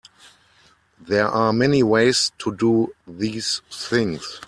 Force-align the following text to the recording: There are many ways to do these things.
There 0.99 1.27
are 1.27 1.53
many 1.53 1.83
ways 1.83 2.31
to 2.39 2.55
do 2.55 2.95
these 3.07 3.61
things. 3.69 4.39